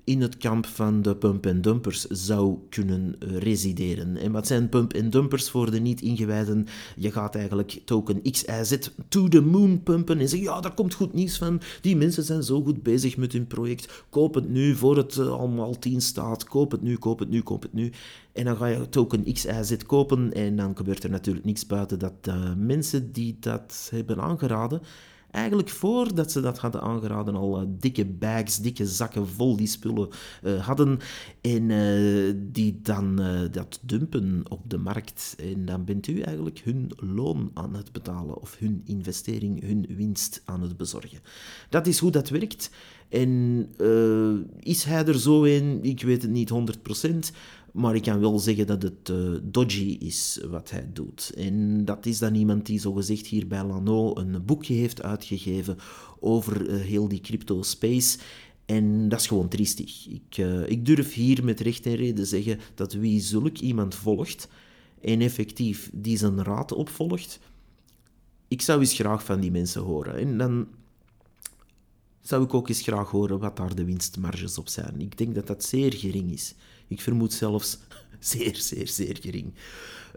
[0.07, 4.17] in het kamp van de pump-and-dumpers zou kunnen eh, resideren.
[4.17, 6.67] En wat zijn pump-and-dumpers voor de niet-ingewijden?
[6.95, 11.13] Je gaat eigenlijk token XIZ to the moon pumpen en zeggen, ja, daar komt goed
[11.13, 11.61] nieuws van.
[11.81, 14.03] Die mensen zijn zo goed bezig met hun project.
[14.09, 16.43] Koop het nu voor het uh, allemaal 10 staat.
[16.43, 17.91] Koop het nu, koop het nu, koop het nu.
[18.33, 22.13] En dan ga je token XIZ kopen en dan gebeurt er natuurlijk niks buiten dat
[22.27, 24.81] uh, mensen die dat hebben aangeraden
[25.31, 30.09] eigenlijk voordat ze dat hadden aangeraden al uh, dikke bags, dikke zakken vol die spullen
[30.43, 30.99] uh, hadden
[31.41, 33.15] en uh, die dan
[33.51, 35.35] dat dumpen op de markt.
[35.39, 40.41] En dan bent u eigenlijk hun loon aan het betalen of hun investering, hun winst
[40.45, 41.19] aan het bezorgen.
[41.69, 42.69] Dat is hoe dat werkt.
[43.09, 43.65] En
[44.59, 45.79] is hij er zo in?
[45.83, 46.51] Ik weet het niet
[47.05, 47.35] 100%.
[47.77, 51.31] Maar ik kan wel zeggen dat het uh, dodgy is wat hij doet.
[51.35, 55.77] En dat is dan iemand die zogezegd hier bij Lano een boekje heeft uitgegeven
[56.19, 58.17] over uh, heel die crypto space.
[58.65, 60.07] En dat is gewoon triestig.
[60.07, 64.47] Ik, uh, ik durf hier met recht en reden zeggen dat wie zulk iemand volgt
[65.01, 67.39] en effectief die zijn raad opvolgt,
[68.47, 70.17] ik zou eens graag van die mensen horen.
[70.17, 70.67] En dan
[72.21, 75.01] zou ik ook eens graag horen wat daar de winstmarges op zijn.
[75.01, 76.55] Ik denk dat dat zeer gering is.
[76.87, 77.79] Ik vermoed zelfs
[78.19, 79.53] zeer, zeer, zeer gering.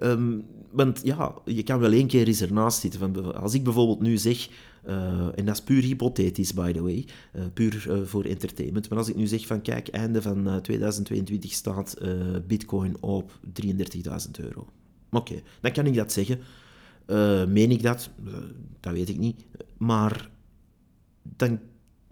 [0.02, 3.00] Um, want ja, je kan wel één keer eens ernaast zitten.
[3.00, 4.48] Van, als ik bijvoorbeeld nu zeg,
[4.87, 7.06] uh, en dat is puur hypothetisch, by the way,
[7.37, 8.88] uh, puur uh, voor entertainment.
[8.88, 11.96] Maar als ik nu zeg van, kijk, einde van 2022 staat
[12.46, 14.66] bitcoin op 33.000 euro.
[15.11, 16.38] Oké, dan kan ik dat zeggen.
[17.52, 18.11] meen ik dat?
[18.80, 19.44] dat weet ik niet.
[19.76, 20.30] Maar
[21.22, 21.59] dan,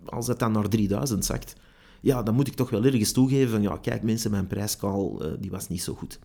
[0.05, 1.55] als het dan naar 3000 zakt,
[2.01, 5.33] ja, dan moet ik toch wel ergens toegeven van, ja, kijk mensen, mijn prijskaal, uh,
[5.41, 6.19] die was niet zo goed.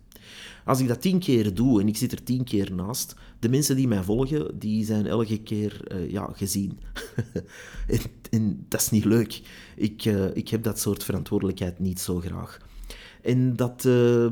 [0.64, 3.76] Als ik dat tien keer doe en ik zit er tien keer naast, de mensen
[3.76, 6.78] die mij volgen, die zijn elke keer uh, ja, gezien.
[8.30, 9.42] en, dat is niet leuk.
[9.76, 12.58] Ik, uh, ik heb dat soort verantwoordelijkheid niet zo graag.
[13.22, 14.26] En dat, uh,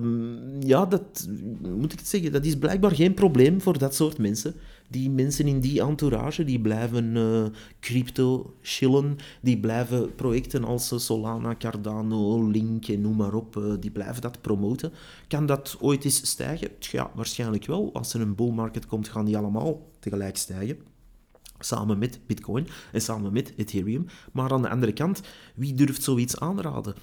[0.61, 1.29] ja, dat
[1.63, 4.55] moet ik zeggen, dat is blijkbaar geen probleem voor dat soort mensen.
[4.93, 7.45] Die mensen in die entourage, die blijven uh,
[7.81, 13.91] crypto chillen, die blijven projecten als Solana, Cardano, Link en noem maar op, uh, die
[13.91, 14.93] blijven dat promoten.
[15.29, 16.69] Kan dat ooit eens stijgen?
[16.79, 17.91] Ja, waarschijnlijk wel.
[17.93, 20.77] Als er een bull market komt, gaan die allemaal tegelijk stijgen
[21.59, 24.07] samen met Bitcoin en samen met Ethereum.
[24.33, 25.21] Maar aan de andere kant,
[25.55, 26.95] wie durft zoiets aanraden?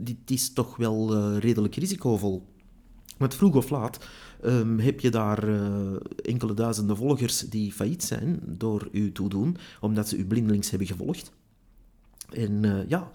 [0.00, 2.46] Dit is toch wel redelijk risicovol.
[3.16, 4.06] Want vroeg of laat
[4.44, 5.60] um, heb je daar uh,
[6.22, 11.32] enkele duizenden volgers die failliet zijn door u toedoen, omdat ze u blindelings hebben gevolgd.
[12.28, 13.10] En uh, ja,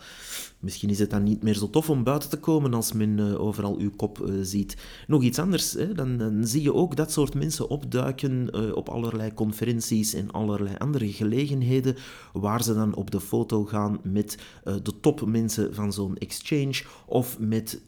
[0.59, 3.41] misschien is het dan niet meer zo tof om buiten te komen als men uh,
[3.41, 4.77] overal uw kop uh, ziet.
[5.07, 5.93] Nog iets anders, hè?
[5.93, 11.11] Dan, dan, zie je ook dat soort mensen opduiken op allerlei conferenties en allerlei andere
[11.11, 11.95] gelegenheden,
[12.33, 17.81] waar ze dan op de foto gaan met de topmensen van zo'n exchange of met,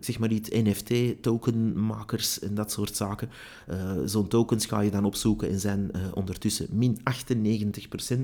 [0.00, 3.30] zeg maar iets, NFT-tokenmakers en dat soort zaken.
[4.04, 8.20] zo'n tokens ga je dan opzoeken en zijn ondertussen min 98%.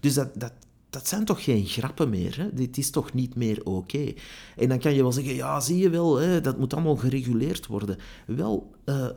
[0.00, 0.52] Dus dat, dat
[0.92, 2.36] dat zijn toch geen grappen meer?
[2.36, 2.54] Hè?
[2.54, 4.12] Dit is toch niet meer oké?
[4.56, 7.66] En dan kan je wel zeggen, ja, zie je wel, hè, dat moet allemaal gereguleerd
[7.66, 7.96] worden.
[8.26, 9.08] Wel, uh,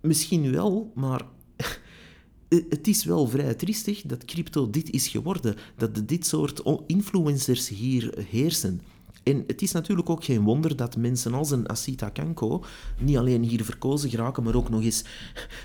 [0.00, 1.22] misschien wel, maar
[2.68, 5.56] het is wel vrij triestig dat crypto dit is geworden.
[5.76, 8.80] Dat dit soort influencers hier heersen.
[9.26, 12.64] En het is natuurlijk ook geen wonder dat mensen als een Asita Kanko
[12.98, 15.04] niet alleen hier verkozen geraken, maar ook nog eens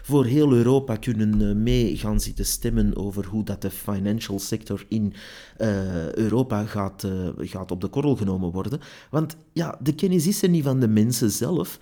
[0.04, 4.86] voor heel Europa kunnen eh, mee gaan zitten stemmen over hoe dat de financial sector
[4.88, 5.14] in
[5.58, 8.80] uh, Europa gaat, uh, gaat op de korrel genomen worden.
[9.10, 11.80] Want ja, de kennis is er niet van de mensen zelf.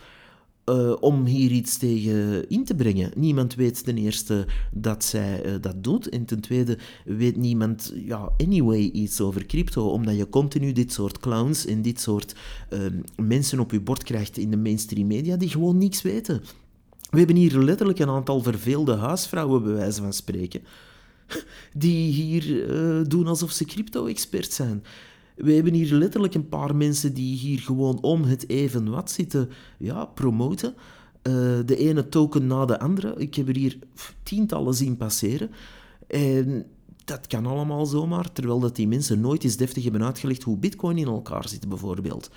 [0.69, 3.11] Uh, om hier iets tegen in te brengen.
[3.15, 6.09] Niemand weet ten eerste dat zij uh, dat doet.
[6.09, 9.89] En ten tweede weet niemand ja, anyway iets over crypto.
[9.89, 12.35] Omdat je continu dit soort clowns en dit soort
[12.73, 12.79] uh,
[13.15, 16.41] mensen op je bord krijgt in de mainstream media die gewoon niks weten.
[17.09, 20.61] We hebben hier letterlijk een aantal verveelde huisvrouwen, bij wijze van spreken,
[21.73, 22.63] die hier
[23.07, 24.83] doen alsof ze crypto-expert zijn.
[25.39, 29.49] We hebben hier letterlijk een paar mensen die hier gewoon om het even wat zitten
[29.77, 30.73] ja, promoten.
[31.23, 31.33] Uh,
[31.65, 33.13] de ene token na de andere.
[33.17, 33.77] Ik heb er hier
[34.23, 35.49] tientallen zien passeren.
[36.07, 36.65] En
[37.05, 40.97] dat kan allemaal zomaar, terwijl dat die mensen nooit eens deftig hebben uitgelegd hoe bitcoin
[40.97, 42.29] in elkaar zit, bijvoorbeeld.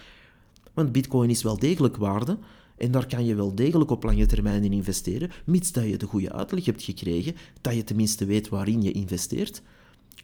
[0.74, 2.38] Want bitcoin is wel degelijk waarde,
[2.76, 6.06] en daar kan je wel degelijk op lange termijn in investeren, mits dat je de
[6.06, 9.62] goede uitleg hebt gekregen, dat je tenminste weet waarin je investeert.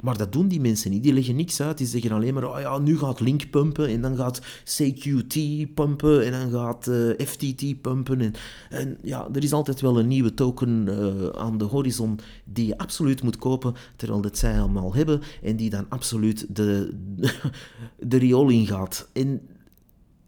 [0.00, 1.02] Maar dat doen die mensen niet.
[1.02, 1.78] Die leggen niks uit.
[1.78, 5.34] Die zeggen alleen maar, oh ja, nu gaat Link pumpen en dan gaat CQT
[5.74, 8.20] pumpen en dan gaat eh, FTT pumpen.
[8.20, 8.34] En,
[8.70, 12.78] en, ja, er is altijd wel een nieuwe token uh, aan de horizon die je
[12.78, 16.94] absoluut moet kopen, terwijl dat zij allemaal hebben en die dan absoluut de,
[17.98, 19.08] de riool ingaat.
[19.12, 19.40] En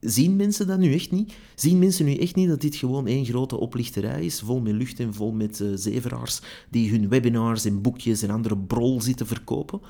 [0.01, 1.33] Zien mensen dat nu echt niet?
[1.55, 5.01] Zien mensen nu echt niet dat dit gewoon één grote oplichterij is, vol met lucht
[5.01, 9.81] en vol met uh, zeveraars die hun webinars en boekjes en andere brol zitten verkopen?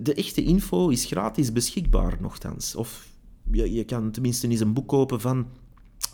[0.00, 2.74] De echte info is gratis beschikbaar, nogthans.
[2.74, 3.08] Of
[3.52, 5.46] je, je kan tenminste eens een boek kopen van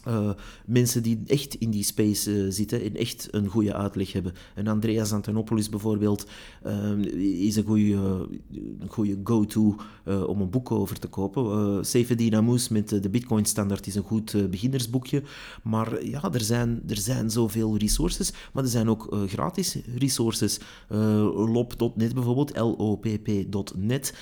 [0.08, 0.30] uh,
[0.66, 4.32] mensen die echt in die space uh, zitten en echt een goede uitleg hebben.
[4.54, 6.26] En Andreas Antonopoulos bijvoorbeeld
[6.66, 6.98] uh,
[7.46, 8.28] is een goede,
[8.88, 9.76] goede go-to
[10.26, 11.82] om een boek over te kopen.
[11.92, 15.22] Uh, Dinamous met de Bitcoin Standaard is een goed beginnersboekje.
[15.62, 20.60] Maar ja, er zijn, er zijn zoveel resources, maar er zijn ook gratis resources.
[20.88, 24.14] Lop.net bijvoorbeeld, L-O-P-P.net.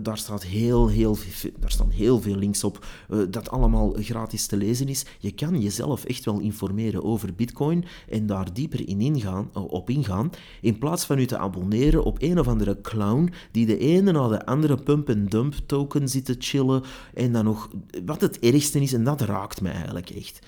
[0.00, 1.18] daar, staat heel, heel,
[1.60, 2.86] daar staan heel veel links op
[3.30, 5.05] dat allemaal gratis te lezen is.
[5.18, 9.90] Je kan jezelf echt wel informeren over Bitcoin en daar dieper in ingaan, eh, op
[9.90, 14.12] ingaan, in plaats van u te abonneren op een of andere clown die de ene
[14.12, 16.82] na de andere pump-and-dump token zit te chillen
[17.14, 17.70] en dan nog
[18.04, 20.38] wat het ergste is, en dat raakt mij eigenlijk echt.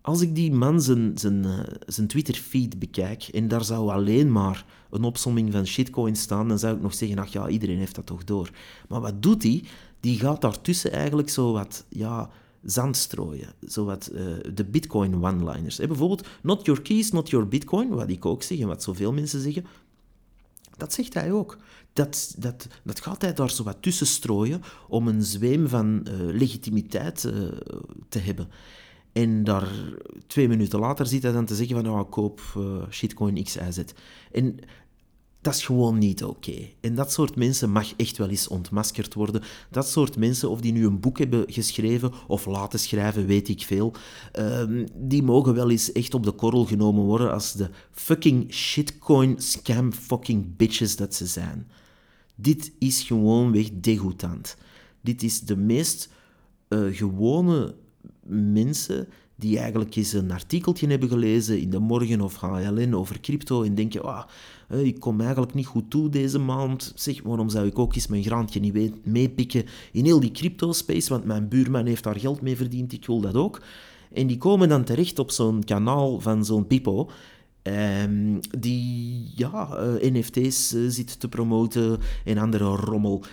[0.00, 4.64] Als ik die man zijn, zijn, eh, zijn Twitter-feed bekijk en daar zou alleen maar
[4.90, 8.06] een opsomming van shitcoins staan, dan zou ik nog zeggen, ach ja, iedereen heeft dat
[8.06, 8.50] toch door.
[8.88, 9.64] Maar wat doet hij?
[10.00, 12.30] Die gaat daartussen eigenlijk zo wat, ja,
[12.64, 13.52] zand strooien.
[13.60, 14.20] Zowat uh,
[14.54, 15.76] de bitcoin one-liners.
[15.76, 19.40] Bijvoorbeeld, not your keys, not your bitcoin, wat ik ook zeg en wat zoveel mensen
[19.40, 19.64] zeggen.
[20.76, 21.58] Dat zegt hij ook.
[21.92, 26.14] Dat, dat, dat gaat hij daar zo wat tussen strooien om een zweem van uh,
[26.18, 27.32] legitimiteit uh,
[28.08, 28.48] te hebben.
[29.12, 29.68] En daar
[30.26, 33.82] twee minuten later zit hij dan te zeggen van, oh, koop uh, shitcoin XYZ.
[34.32, 34.58] En
[35.40, 36.68] dat is gewoon niet oké.
[36.80, 39.42] En dat soort mensen mag echt wel eens ontmaskerd worden.
[39.70, 43.62] Dat soort mensen, of die nu een boek hebben geschreven of laten schrijven, weet ik
[43.62, 43.92] veel,
[44.38, 49.34] um, die mogen wel eens echt op de korrel genomen worden als de fucking shitcoin
[49.38, 51.70] scam fucking bitches dat ze zijn.
[52.34, 54.56] Dit is gewoonweg degoutant.
[55.00, 56.08] Dit is de meest
[56.68, 57.74] uh, gewone
[58.26, 63.62] mensen die eigenlijk eens een artikeltje hebben gelezen in de morgen of HLN over crypto
[63.62, 64.24] en denken, ah,
[64.68, 66.92] ik kom eigenlijk niet goed toe deze maand.
[66.94, 71.24] Zeg, waarom zou ik ook eens mijn graantje niet meepikken in heel die crypto-space, want
[71.24, 73.62] mijn buurman heeft daar geld mee verdiend, ik wil dat ook.
[74.12, 77.10] En die komen dan terecht op zo'n kanaal van zo'n Pipo,
[77.62, 83.24] um, die ja, uh, NFT's uh, zit te promoten en andere rommel.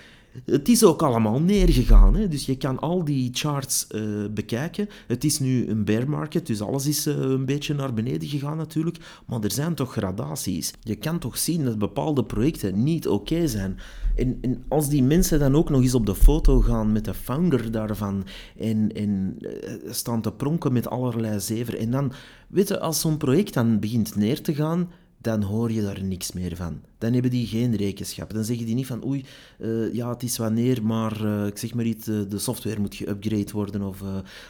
[0.46, 2.16] Het is ook allemaal neergegaan.
[2.16, 2.28] Hè?
[2.28, 4.90] Dus je kan al die charts uh, bekijken.
[5.08, 8.58] Het is nu een bear market, dus alles is uh, een beetje naar beneden gegaan
[8.58, 8.98] natuurlijk.
[9.26, 10.74] Maar er zijn toch gradaties.
[10.82, 13.78] Je kan toch zien dat bepaalde projecten niet oké zijn.
[14.16, 17.14] En, en, als die mensen dan ook nog eens op de foto gaan met de
[17.14, 18.26] founder daarvan
[18.58, 19.50] en, en uh,
[19.92, 21.78] staan te pronken met allerlei zever.
[21.78, 22.12] En dan,
[22.48, 24.90] weet je, als zo'n project dan begint neer te gaan,
[25.26, 26.82] dan hoor je daar niks meer van.
[26.98, 28.34] Dan hebben die geen rekenschap.
[28.34, 29.26] Dan zeggen die niet van oei,
[29.60, 32.96] uh, ja, het is wanneer, maar uh, ik zeg maar iets, uh, de software moet
[32.96, 34.04] geüpgrade worden of,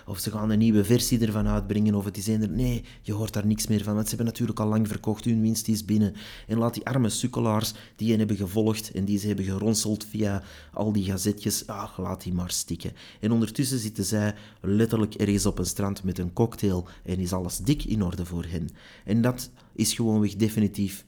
[0.06, 2.50] of ze gaan een nieuwe versie ervan uitbrengen of het is eender...
[2.50, 5.42] Nee, je hoort daar niks meer van, want ze hebben natuurlijk al lang verkocht, hun
[5.42, 6.14] winst is binnen.
[6.48, 10.44] En laat die arme sukkelaars die hen hebben gevolgd en die ze hebben geronseld via
[10.74, 12.92] al die gazetjes, ah, laat die maar stikken.
[13.20, 17.58] En ondertussen zitten zij letterlijk ergens op een strand met een cocktail en is alles
[17.58, 18.70] dik in orde voor hen.
[19.06, 21.06] En dat is gewoonweg definitief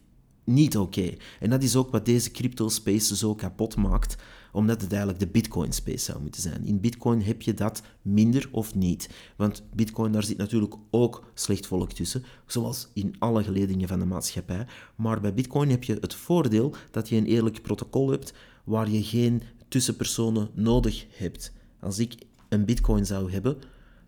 [0.48, 1.14] niet oké.
[1.40, 4.16] En dat is ook wat deze crypto-space zo kapot maakt,
[4.52, 6.66] omdat het eigenlijk de Bitcoin-space zou moeten zijn.
[6.66, 9.10] In Bitcoin heb je dat minder of niet.
[9.36, 14.06] Want Bitcoin, daar zit natuurlijk ook slecht volk tussen, zoals in alle geledingen van de
[14.06, 14.66] maatschappij.
[14.96, 19.04] Maar bij Bitcoin heb je het voordeel dat je een eerlijk protocol hebt waar je
[19.04, 21.54] geen tussenpersonen nodig hebt.
[21.80, 22.16] Als ik
[22.50, 23.58] een Bitcoin zou hebben,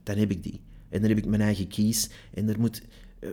[0.04, 0.62] dan heb ik die.
[0.90, 2.10] En dan heb ik mijn eigen keys.
[2.34, 2.82] En er moet,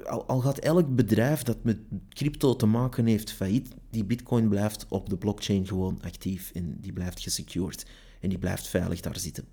[0.07, 4.87] al, al gaat elk bedrijf dat met crypto te maken heeft failliet, die bitcoin blijft
[4.89, 7.87] op de blockchain gewoon actief en die blijft gesecured.
[8.21, 9.45] En die blijft veilig daar zitten.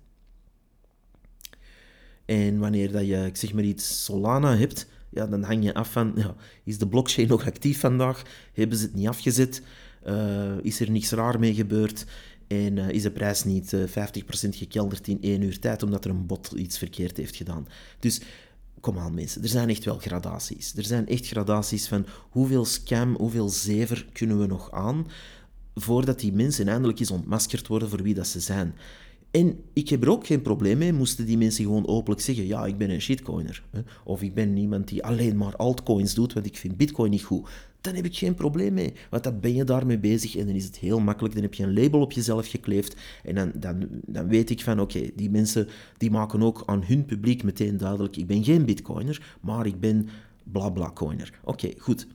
[2.24, 5.92] En wanneer dat je, ik zeg maar iets, Solana hebt, ja, dan hang je af
[5.92, 8.22] van, ja, is de blockchain nog actief vandaag?
[8.52, 9.62] Hebben ze het niet afgezet?
[10.06, 12.06] Uh, is er niets raar mee gebeurd?
[12.46, 13.88] En uh, is de prijs niet uh, 50%
[14.48, 17.68] gekelderd in één uur tijd omdat er een bot iets verkeerd heeft gedaan?
[17.98, 18.20] Dus
[18.84, 20.76] kom aan mensen, er zijn echt wel gradaties.
[20.76, 25.06] Er zijn echt gradaties van hoeveel scam, hoeveel zever kunnen we nog aan
[25.74, 28.74] voordat die mensen eindelijk eens ontmaskerd worden voor wie dat ze zijn.
[29.30, 32.66] En ik heb er ook geen probleem mee, moesten die mensen gewoon openlijk zeggen, ja,
[32.66, 33.62] ik ben een shitcoiner.
[34.04, 37.48] Of ik ben iemand die alleen maar altcoins doet, want ik vind bitcoin niet goed.
[37.84, 40.64] Dan heb ik geen probleem mee, want dan ben je daarmee bezig en dan is
[40.64, 41.34] het heel makkelijk.
[41.34, 44.80] Dan heb je een label op jezelf gekleefd en dan, dan, dan weet ik van,
[44.80, 49.36] oké, die mensen die maken ook aan hun publiek meteen duidelijk, ik ben geen bitcoiner,
[49.40, 50.08] maar ik ben
[50.44, 51.40] bla bla coiner.
[51.44, 52.06] Oké, goed.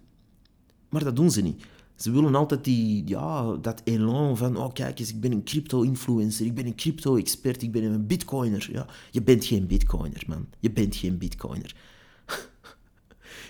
[0.89, 1.63] Maar dat doen ze niet.
[1.95, 6.45] Ze willen altijd die, ja, dat elan van, oh kijk eens, ik ben een crypto-influencer,
[6.45, 8.69] ik ben een crypto-expert, ik ben een bitcoiner.
[8.71, 10.47] Ja, je bent geen bitcoiner, man.
[10.59, 11.75] Je bent geen bitcoiner.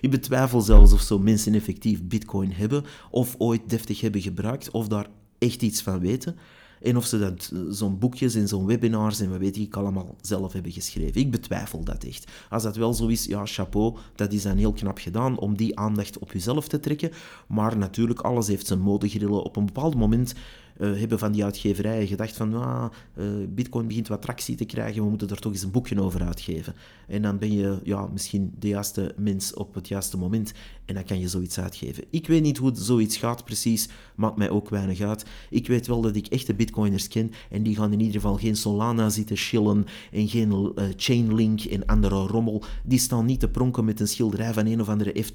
[0.01, 4.87] Ik betwijfel zelfs of zo mensen effectief bitcoin hebben, of ooit deftig hebben gebruikt, of
[4.87, 5.07] daar
[5.37, 6.35] echt iets van weten.
[6.81, 10.15] En of ze dat, eh, zo'n boekjes en zo'n webinars en wat weet ik allemaal
[10.21, 11.21] zelf hebben geschreven.
[11.21, 12.31] Ik betwijfel dat echt.
[12.49, 15.79] Als dat wel zo is, ja, chapeau, dat is dan heel knap gedaan om die
[15.79, 17.11] aandacht op jezelf te trekken.
[17.47, 19.43] Maar natuurlijk, alles heeft zijn modegrillen.
[19.43, 20.33] Op een bepaald moment
[20.79, 25.03] uh, hebben van die uitgeverijen gedacht van ah, uh, bitcoin begint wat tractie te krijgen,
[25.03, 26.75] we moeten er toch eens een boekje over uitgeven.
[27.07, 30.53] En dan ben je ja, misschien de juiste mens op het juiste moment
[30.85, 32.03] en dan kan je zoiets uitgeven.
[32.09, 35.25] Ik weet niet hoe zoiets gaat precies, maakt mij ook weinig uit.
[35.49, 38.55] Ik weet wel dat ik echte bitcoiners ken en die gaan in ieder geval geen
[38.55, 42.63] Solana zitten chillen en geen uh, Chainlink en andere rommel.
[42.83, 45.25] Die staan niet te pronken met een schilderij van een of andere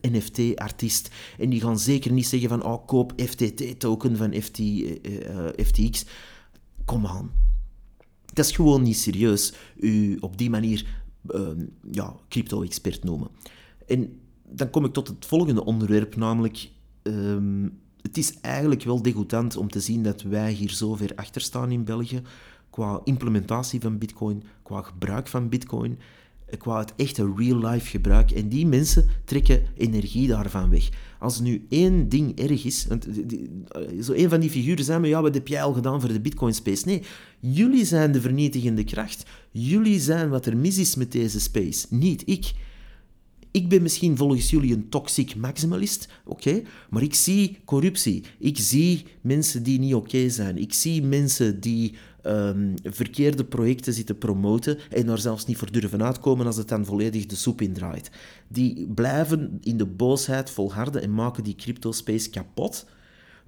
[0.00, 4.58] NFT-artiest en die gaan zeker niet zeggen van oh, koop FTT-token van FT
[5.64, 6.04] FTX.
[6.84, 7.30] Kom aan.
[8.32, 10.86] Dat is gewoon niet serieus, u op die manier
[11.26, 13.28] ehm, ja, crypto-expert noemen.
[13.86, 16.70] En dan kom ik tot het volgende onderwerp, namelijk...
[17.02, 17.68] Ehm,
[18.02, 21.70] het is eigenlijk wel degoutant om te zien dat wij hier zo ver achter staan
[21.70, 22.22] in België
[22.70, 25.98] qua implementatie van bitcoin, qua gebruik van bitcoin
[26.58, 28.30] qua het echte real-life gebruik.
[28.30, 30.88] En die mensen trekken energie daarvan weg.
[31.18, 33.06] Als nu één ding erg is, want
[34.00, 36.54] zo een van die figuren zijn, ja, wat heb jij al gedaan voor de Bitcoin
[36.54, 36.86] space?
[36.86, 37.02] Nee,
[37.40, 39.26] jullie zijn de vernietigende kracht.
[39.50, 42.52] Jullie zijn wat er mis is met deze space, niet ik.
[43.52, 48.24] Ik ben misschien volgens jullie een toxic maximalist, oké, maar ik zie corruptie.
[48.38, 50.58] Ik zie mensen die niet oké zijn.
[50.58, 51.94] Ik zie mensen die
[52.26, 56.84] um, verkeerde projecten zitten promoten en daar zelfs niet voor durven uitkomen als het dan
[56.84, 58.10] volledig de soep indraait.
[58.48, 62.86] Die blijven in de boosheid volharden en maken die crypto-space kapot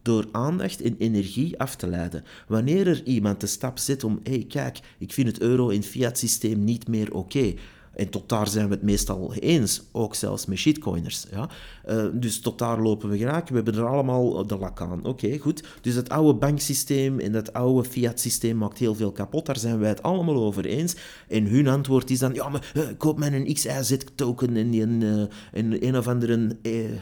[0.03, 2.25] door aandacht en energie af te leiden.
[2.49, 5.83] Wanneer er iemand de stap zet om, hé hey, kijk, ik vind het euro- en
[5.83, 7.55] fiat-systeem niet meer oké,
[7.95, 11.27] en tot daar zijn we het meestal eens, ook zelfs met shitcoiners.
[11.31, 11.49] Ja?
[11.89, 13.49] Uh, dus tot daar lopen we graag.
[13.49, 15.05] We hebben er allemaal de lak aan.
[15.05, 15.63] Oké, goed.
[15.81, 19.47] Dus het oude banksysteem en dat oude fiat-systeem maakt heel veel kapot.
[19.47, 20.97] Daar zijn wij het allemaal over eens.
[21.29, 25.87] En hun antwoord is dan, ja, maar uh, koop mij een XYZ-token en een, een,
[25.87, 26.57] een of andere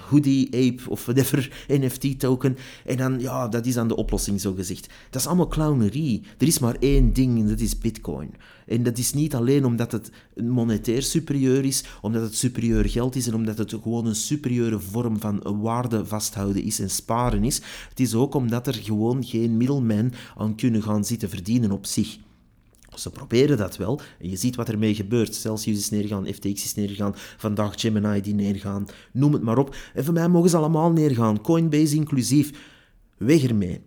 [0.09, 2.57] hoodie, ape of whatever, NFT-token.
[2.85, 4.89] En dan, ja, dat is dan de oplossing, zo gezegd.
[5.11, 6.23] Dat is allemaal clownerie.
[6.39, 8.35] Er is maar één ding en dat is bitcoin.
[8.67, 13.27] En dat is niet alleen omdat het monetair superieur is, omdat het superieur geld is
[13.27, 17.61] en omdat het gewoon een superieure vorm van waarde vasthouden is en sparen is.
[17.89, 22.19] Het is ook omdat er gewoon geen middelmen aan kunnen gaan zitten verdienen op zich.
[22.95, 24.01] Ze proberen dat wel.
[24.19, 25.35] En je ziet wat ermee gebeurt.
[25.35, 28.87] Celsius is neergaan, FTX is neergaan, vandaag Gemini die neergaan.
[29.13, 29.77] Noem het maar op.
[29.95, 31.41] En voor mij mogen ze allemaal neergaan.
[31.41, 32.51] Coinbase inclusief.
[33.17, 33.81] Weg ermee.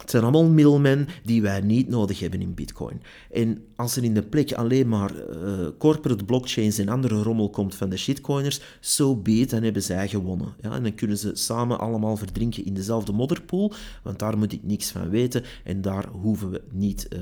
[0.00, 3.02] Het zijn allemaal middelmen die wij niet nodig hebben in Bitcoin.
[3.30, 7.74] En als er in de plek alleen maar uh, corporate blockchains en andere rommel komt
[7.74, 10.54] van de shitcoiners, so be dan hebben zij gewonnen.
[10.60, 14.62] Ja, en dan kunnen ze samen allemaal verdrinken in dezelfde modderpool, want daar moet ik
[14.62, 17.20] niks van weten en daar hoeven we niet uh,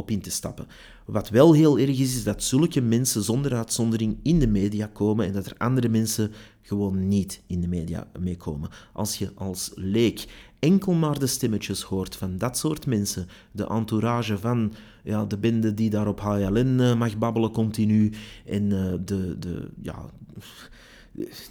[0.00, 0.66] op in te stappen.
[1.04, 5.26] Wat wel heel erg is, is dat zulke mensen zonder uitzondering in de media komen
[5.26, 8.70] en dat er andere mensen gewoon niet in de media meekomen.
[8.92, 10.26] Als je als leek
[10.58, 14.72] enkel maar de stemmetjes hoort van dat soort mensen, de entourage van
[15.04, 18.12] ja, de bende die daar op HLN uh, mag babbelen continu
[18.46, 20.10] en uh, de, de, ja,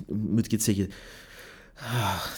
[0.08, 0.90] moet ik het zeggen,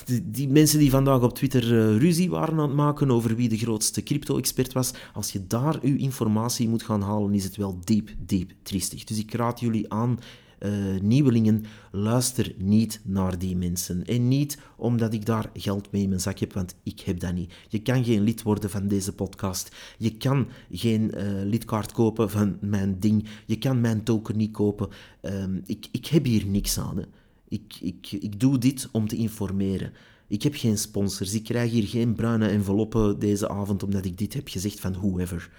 [0.06, 3.50] die, die, mensen die vandaag op Twitter uh, ruzie waren aan het maken over wie
[3.50, 7.80] de grootste crypto-expert was, als je daar uw informatie moet gaan halen, is het wel
[7.84, 9.04] diep, diep triestig.
[9.04, 10.20] Dus ik raad jullie aan,
[10.60, 14.06] uh, nieuwelingen, luister niet naar die mensen.
[14.06, 17.34] En niet omdat ik daar geld mee in mijn zak heb, want ik heb dat
[17.34, 17.54] niet.
[17.68, 19.76] Je kan geen lid worden van deze podcast.
[19.98, 23.28] Je kan geen uh, lidkaart kopen van mijn ding.
[23.46, 24.90] Je kan mijn token niet kopen.
[25.22, 27.06] Uh, ik, ik heb hier niks aan.
[27.52, 29.94] Ik, ik, ik doe dit om te informeren.
[30.28, 31.34] Ik heb geen sponsors.
[31.34, 35.50] Ik krijg hier geen bruine enveloppen deze avond omdat ik dit heb gezegd van whoever.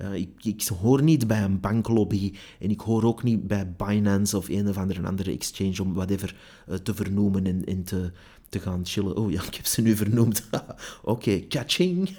[0.00, 4.36] Uh, ik, ik, hoor niet bij een banklobby en ik hoor ook niet bij Binance
[4.36, 6.36] of een of andere, andere exchange om whatever
[6.68, 8.12] uh, te vernoemen en, en te,
[8.48, 9.16] te gaan chillen.
[9.16, 10.48] Oh ja, ik heb ze nu vernoemd.
[11.02, 12.16] Oké, catching.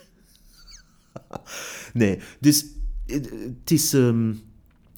[1.94, 2.66] nee, dus
[3.06, 3.22] eh,
[3.60, 3.94] het is...
[3.94, 4.42] Um,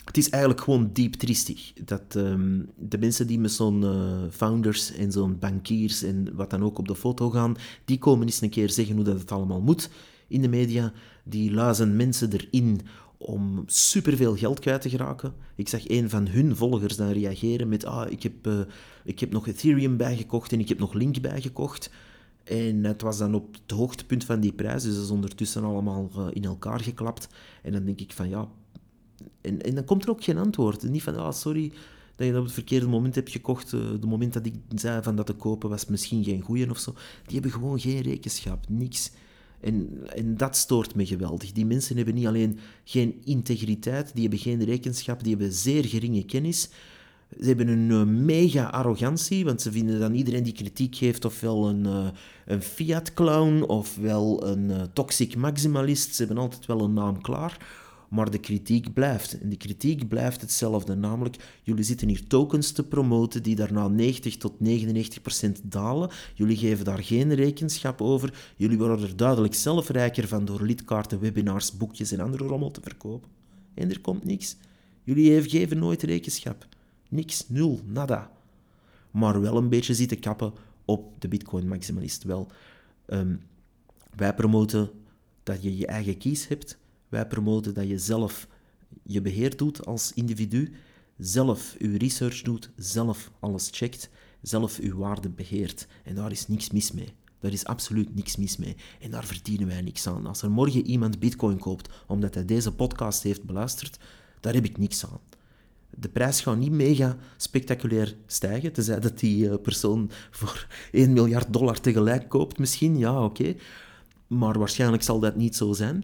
[0.05, 1.73] het is eigenlijk gewoon diep triestig.
[1.73, 6.63] Dat um, de mensen die met zo'n uh, founders en zo'n bankiers en wat dan
[6.63, 9.61] ook op de foto gaan, die komen eens een keer zeggen hoe dat het allemaal
[9.61, 9.89] moet
[10.27, 10.93] in de media.
[11.23, 12.81] Die luizen mensen erin
[13.17, 15.33] om superveel geld kwijt te geraken.
[15.55, 18.59] Ik zag een van hun volgers dan reageren met ah, ik heb, uh,
[19.03, 21.89] ik heb nog Ethereum bijgekocht en ik heb nog Link bijgekocht.
[22.43, 26.09] En het was dan op het hoogtepunt van die prijs, dus dat is ondertussen allemaal
[26.17, 27.27] uh, in elkaar geklapt.
[27.61, 28.47] En dan denk ik van ja,
[29.41, 30.83] en, en dan komt er ook geen antwoord.
[30.83, 31.71] Niet van, ah, sorry
[32.15, 33.73] dat je dat op het verkeerde moment hebt gekocht.
[33.73, 36.79] Uh, de moment dat ik zei van dat te kopen was misschien geen goeie of
[36.79, 36.93] zo.
[37.25, 39.11] Die hebben gewoon geen rekenschap, niks.
[39.59, 41.51] En, en dat stoort me geweldig.
[41.51, 46.25] Die mensen hebben niet alleen geen integriteit, die hebben geen rekenschap, die hebben zeer geringe
[46.25, 46.69] kennis.
[47.39, 51.69] Ze hebben een uh, mega arrogantie, want ze vinden dat iedereen die kritiek geeft ofwel
[51.69, 52.07] een, uh,
[52.45, 56.15] een fiat-clown ofwel een toxic maximalist.
[56.15, 57.83] Ze hebben altijd wel een naam klaar.
[58.15, 59.39] Maar de kritiek blijft.
[59.39, 60.95] En de kritiek blijft hetzelfde.
[60.95, 66.09] Namelijk, jullie zitten hier tokens te promoten die daarna 90 tot 99 procent dalen.
[66.33, 68.53] Jullie geven daar geen rekenschap over.
[68.55, 72.81] Jullie worden er duidelijk zelf rijker van door lidkaarten, webinars, boekjes en andere rommel te
[72.81, 73.29] verkopen.
[73.73, 74.57] En er komt niks.
[75.03, 76.67] Jullie geven nooit rekenschap.
[77.09, 78.31] Niks, nul, nada.
[79.11, 80.53] Maar wel een beetje zitten kappen
[80.85, 82.23] op de Bitcoin-maximalist.
[82.23, 82.47] Wel,
[83.07, 83.41] um,
[84.15, 84.89] wij promoten
[85.43, 86.77] dat je je eigen kies hebt
[87.15, 88.47] wij promoten dat je zelf
[89.03, 90.73] je beheer doet als individu,
[91.17, 94.09] zelf je research doet, zelf alles checkt,
[94.41, 95.87] zelf je waarde beheert.
[96.03, 97.13] En daar is niks mis mee.
[97.39, 98.75] Daar is absoluut niks mis mee.
[98.99, 100.25] En daar verdienen wij niks aan.
[100.25, 103.97] Als er morgen iemand bitcoin koopt omdat hij deze podcast heeft beluisterd,
[104.39, 105.19] daar heb ik niks aan.
[105.89, 111.53] De prijs gaat niet mega spectaculair stijgen, tenzij dat die eh, persoon voor 1 miljard
[111.53, 113.55] dollar tegelijk koopt misschien, ja oké.
[114.27, 116.03] Maar waarschijnlijk zal dat niet zo zijn.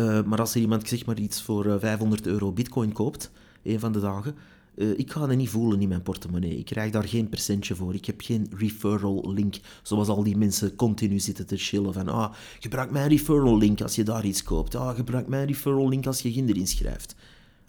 [0.00, 3.30] Eh, maar als er iemand zeg maar iets voor 500 eh, euro bitcoin koopt,
[3.62, 4.34] een van de dagen,
[4.74, 6.58] uh, ik ga dat niet voelen in mijn portemonnee.
[6.58, 7.94] Ik krijg daar geen percentje voor.
[7.94, 12.32] Ik heb geen referral link, zoals al die mensen continu zitten te chillen van ah,
[12.60, 14.74] gebruik mijn referral link als je daar iets koopt.
[14.74, 17.14] Ah, gebruik mijn referral link als je kinder inschrijft.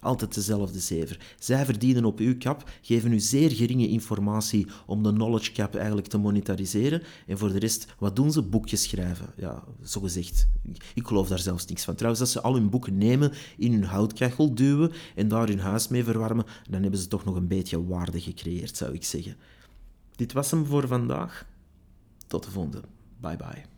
[0.02, 1.34] Altijd dezelfde zever.
[1.38, 6.06] Zij verdienen op uw cap, geven u zeer geringe informatie om de knowledge cap eigenlijk
[6.06, 7.02] te monetariseren.
[7.26, 8.42] En voor de rest, wat doen ze?
[8.42, 9.26] Boekjes schrijven.
[9.36, 10.48] Ja, zo gezegd.
[10.94, 11.94] Ik geloof daar zelfs niks van.
[11.94, 15.88] Trouwens, als ze al hun boeken nemen, in hun houtkachel duwen en daar hun huis
[15.88, 19.36] mee verwarmen, dan hebben ze toch nog een beetje waarde gecreëerd, zou ik zeggen.
[20.16, 21.46] Dit was hem voor vandaag.
[22.26, 22.80] Tot de volgende.
[23.20, 23.71] Bye bye.